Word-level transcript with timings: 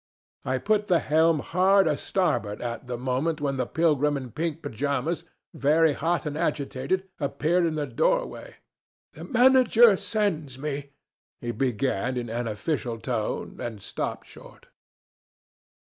I 0.43 0.57
put 0.57 0.87
the 0.87 0.97
helm 0.97 1.41
hard 1.41 1.85
a 1.87 1.95
starboard 1.95 2.59
at 2.59 2.87
the 2.87 2.97
moment 2.97 3.39
when 3.39 3.57
the 3.57 3.67
pilgrim 3.67 4.17
in 4.17 4.31
pink 4.31 4.63
pyjamas, 4.63 5.25
very 5.53 5.93
hot 5.93 6.25
and 6.25 6.35
agitated, 6.35 7.07
appeared 7.19 7.67
in 7.67 7.75
the 7.75 7.85
doorway. 7.85 8.55
'The 9.13 9.25
manager 9.25 9.95
sends 9.95 10.57
me' 10.57 10.93
he 11.41 11.51
began 11.51 12.17
in 12.17 12.29
an 12.31 12.47
official 12.47 12.97
tone, 12.97 13.57
and 13.59 13.79
stopped 13.79 14.25
short. 14.25 14.69